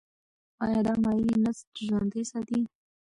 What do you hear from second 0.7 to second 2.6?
دا مایع نسج ژوندی ساتي؟